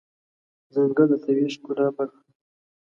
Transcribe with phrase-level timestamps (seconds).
[0.73, 2.31] ځنګل د طبیعي ښکلا برخه ده.